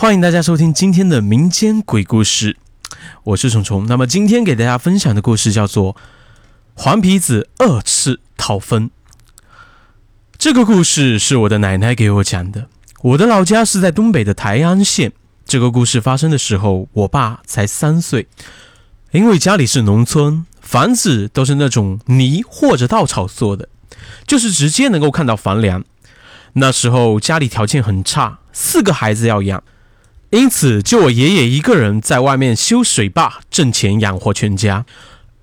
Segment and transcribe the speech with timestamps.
[0.00, 2.56] 欢迎大家收听今天的民间鬼故事，
[3.22, 3.86] 我是虫虫。
[3.86, 5.92] 那么今天给大家分享的故事叫做
[6.72, 8.88] 《黄皮子二次讨分》。
[10.38, 12.66] 这个故事是我的奶奶给我讲的。
[13.02, 15.12] 我的老家是在东北的台安县。
[15.44, 18.26] 这个故事发生的时候，我爸才三岁。
[19.10, 23.68] 因为家里是农村，房子都是那种泥或者稻草做的，
[24.26, 25.84] 就是直接能够看到房梁。
[26.54, 29.62] 那时候家里条件很差，四个孩子要养，
[30.30, 34.86] 因此就我爷爷一个人在外面修水坝挣钱养活全家，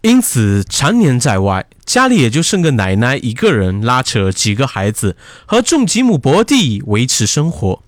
[0.02, 7.84] 因此常年在外，家里也就剩个奶奶一个人拉扯几个孩子和种几亩薄地维持生活。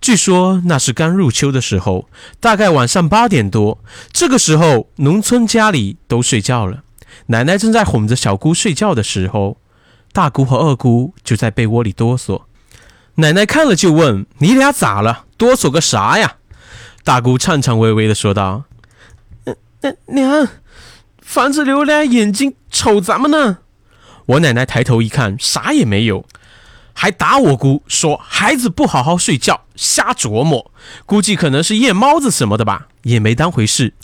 [0.00, 2.08] 据说那是刚入秋的时候，
[2.40, 3.78] 大概晚上八点多，
[4.10, 6.82] 这个时候农村家里都睡觉了，
[7.26, 9.58] 奶奶正在哄着小姑睡觉的时候，
[10.14, 12.44] 大姑和二姑就在被窝里哆嗦。
[13.16, 15.26] 奶奶看了就问：“你俩咋了？
[15.36, 16.36] 哆嗦个啥呀？”
[17.04, 18.64] 大姑颤颤巍巍的说道
[19.82, 20.48] ：“娘娘，
[21.20, 23.58] 房子有俩眼睛瞅咱们呢。”
[24.26, 26.24] 我奶奶抬头一看，啥也没有。
[26.94, 30.70] 还打我姑，说孩子不好好睡觉，瞎琢磨，
[31.04, 33.94] 估计可能是夜猫子什么的吧，也没当回事。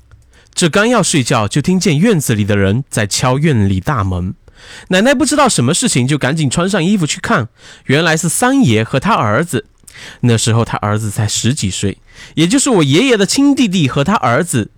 [0.52, 4.34] 这刚要睡觉，就听见院子里的人在敲院里大门。
[4.88, 7.48] 奶奶不知道什么事情，就赶紧穿上衣服去看，
[7.86, 9.66] 原来是三爷和他儿子。
[10.20, 11.98] 那时候他儿子才十几岁，
[12.34, 14.70] 也就是我爷爷的亲弟弟和他儿子。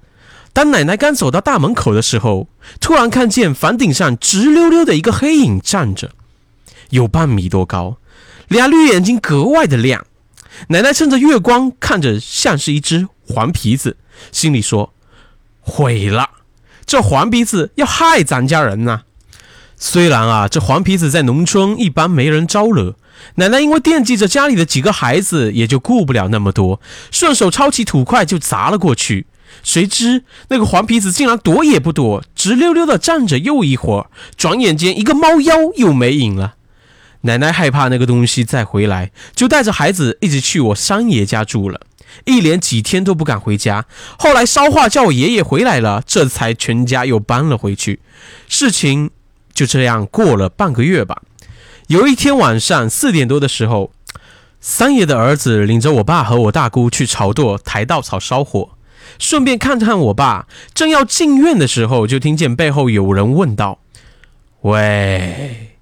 [0.53, 2.49] 当奶奶刚走到大门口的时候，
[2.81, 6.13] 突然看见房顶上直溜溜的一个黑影站着，
[6.89, 7.99] 有半米多高。
[8.49, 10.05] 俩绿眼睛格外的亮，
[10.69, 13.97] 奶奶趁着月光看着，像是一只黄皮子，
[14.33, 14.93] 心里说
[15.61, 16.31] ：“毁了，
[16.85, 19.03] 这黄皮子要害咱家人呐！”
[19.83, 22.97] 虽然啊，这黄皮子在农村一般没人招惹，
[23.37, 29.27] 奶奶因为惦记着家里的几个孩子，也就顾不了那么多，顺手抄起土块就砸了过去。
[29.63, 36.57] 谁知那个黄皮子竟然躲也不躲，直溜溜的站着，又一会儿，转眼间一个猫妖又没影了。
[37.23, 41.81] 奶奶害怕那个东西再回来，就带着孩子一直去我三爷家住了，
[42.27, 43.87] 一连几天都不敢回家。
[44.19, 48.01] 后来捎话叫我爷爷回来了，这才全家又搬了回去。
[48.47, 49.11] 事情
[49.53, 51.23] 就这样过了半个月吧。
[51.89, 53.93] 有一天晚上四点多的时候，
[54.61, 58.71] 三爷的儿子领着我爸和我大姑去草垛抬稻草烧火，
[59.19, 60.47] 顺便看看我爸。
[60.73, 63.81] 正要进院的时候，就听见背后有人问道
[64.63, 65.77] ：“喂。”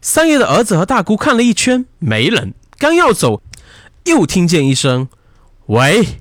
[0.00, 2.54] 三爷的儿子和大姑看了一圈，没人。
[2.78, 3.42] 刚要走，
[4.04, 5.08] 又听见一声
[5.66, 6.20] “喂”，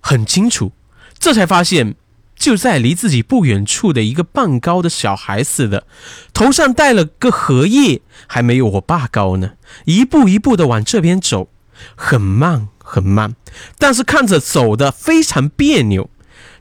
[0.00, 0.72] 很清楚。
[1.18, 1.96] 这才发现，
[2.40, 5.86] 就在离自己不远处的一个半高的小孩似的，
[6.32, 9.52] 头上戴了个荷叶，还没有我爸高呢。
[9.84, 11.50] 一步一步的往这边走，
[11.94, 13.36] 很慢很慢，
[13.78, 16.08] 但是看着走的非常别扭。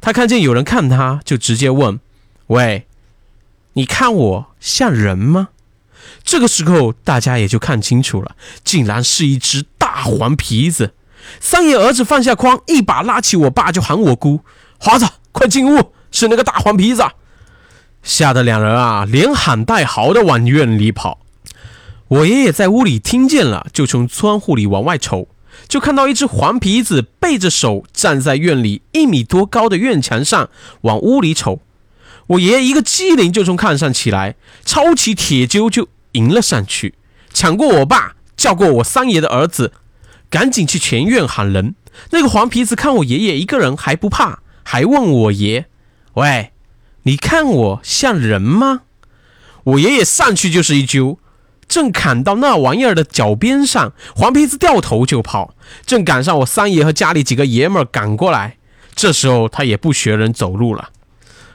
[0.01, 2.01] 他看见有人看他，就直接问
[2.47, 2.85] ：“喂，
[3.73, 5.49] 你看我像人吗？”
[6.25, 8.35] 这个时候，大家也就看清楚了，
[8.65, 10.93] 竟然是一只大黄皮子。
[11.39, 14.41] 三爷儿子放下筐，一把拉起我爸，就喊我姑
[14.77, 17.03] ：“华子，快进屋，是那个大黄皮子！”
[18.03, 21.19] 吓得两人啊，连喊带嚎的往院里跑。
[22.07, 25.27] 我爷爷在屋里听见了，就从窗户里往外瞅，
[25.67, 30.49] 就看到一只黄皮子背着手站在院里一米多高的院墙上，
[30.81, 31.59] 往屋里瞅。
[32.27, 34.35] 我爷爷一个机灵，就从炕上起来，
[34.65, 35.87] 抄起铁锹就。
[36.13, 36.95] 迎了上去，
[37.31, 39.73] 抢过我爸，叫过我三爷的儿子，
[40.27, 41.75] 赶紧去前院喊人。
[42.09, 44.39] 那个黄皮子看我爷爷一个人还不怕，
[44.71, 45.65] 还问我爷
[46.13, 46.51] ：“喂，
[47.01, 48.81] 你看我像人吗？”
[49.65, 51.17] 我爷爷上去就是一揪，
[51.67, 55.55] 正砍到那玩意儿的脚边上，黄皮子掉头就跑，
[55.87, 58.57] 正赶上我三爷和家里几个爷们儿赶过来。
[58.93, 60.89] 这时候他也不学人走路了，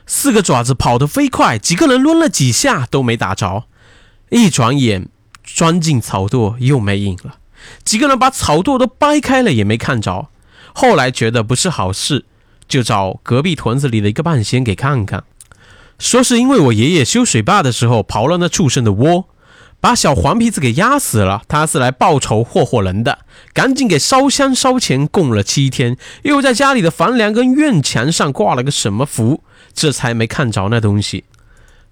[0.08, 3.66] 四个爪子跑得飞快，几个人抡了几下都没打着。
[4.30, 5.08] 一转眼
[5.44, 7.36] 钻进草垛，又没影了。
[7.84, 10.30] 几个人把草垛都掰开了，也没看着。
[10.74, 12.24] 后来觉得不是好事，
[12.68, 15.24] 就找隔壁屯子里的一个半仙给看看，
[15.98, 19.28] 说是因为我爷爷修水坝的时候刨了那畜生的窝，
[19.80, 21.42] 把小黄皮子给压死了。
[21.46, 23.18] 他是来报仇霍霍人的，
[23.52, 31.24] 赶紧给烧香烧钱供了七天，又在家里的房梁跟院墙上挂了个什么符，这才没看着那东西。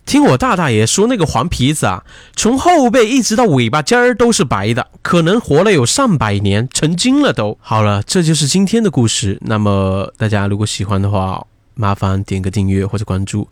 [0.04, 2.04] 听我大大爷说，那个黄皮子啊，
[2.34, 7.56] 从后背一直到尾巴尖儿都是白的，可能活了有上百年，成精了都。
[7.60, 9.38] 好了，这就是今天的故事。
[9.42, 13.48] 那么大家如果喜欢的话，麻烦点个订阅或者关注，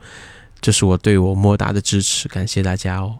[0.60, 3.14] 这是我对我莫大的支持，感谢大家哦。